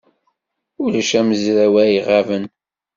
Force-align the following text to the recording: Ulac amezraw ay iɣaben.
Ulac 0.83 1.11
amezraw 1.19 1.73
ay 1.83 1.91
iɣaben. 1.97 2.45